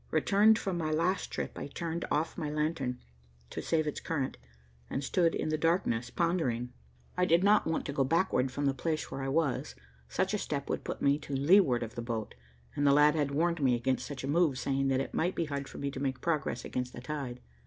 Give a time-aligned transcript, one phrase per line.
[0.09, 2.97] Returned from my last trip, I turned off my lantern,
[3.51, 4.35] to save its current,
[4.89, 6.73] and stood in the darkness pondering.
[7.15, 9.75] I did not want to go backward from the place where I was.
[10.09, 12.33] Such a step would put me to leeward of the boat,
[12.75, 15.45] and the lad had warned me against such a move, saying that it might be
[15.45, 17.39] hard for me to make progress against the tide.